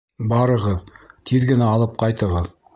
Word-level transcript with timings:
Барығыҙ, 0.31 0.81
тиҙ 1.31 1.47
генә 1.53 1.71
алып 1.77 1.97
ҡайтығыҙ! 2.05 2.53